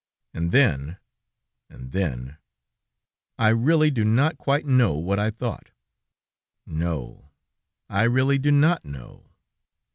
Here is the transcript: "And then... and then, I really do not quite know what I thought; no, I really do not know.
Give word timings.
"And 0.33 0.51
then... 0.51 0.97
and 1.69 1.91
then, 1.91 2.37
I 3.37 3.49
really 3.49 3.91
do 3.91 4.03
not 4.03 4.35
quite 4.39 4.65
know 4.65 4.95
what 4.97 5.19
I 5.19 5.29
thought; 5.29 5.69
no, 6.65 7.29
I 7.87 8.05
really 8.05 8.39
do 8.39 8.49
not 8.49 8.83
know. 8.83 9.29